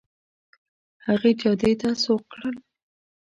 هغې 1.07 1.31
جادې 1.41 1.71
ته 1.81 1.89
سوق 2.03 2.21
کړل. 2.31 2.55